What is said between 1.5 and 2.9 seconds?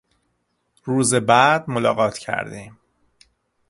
ملاقات کردیم.